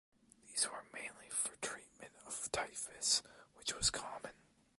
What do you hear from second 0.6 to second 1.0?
were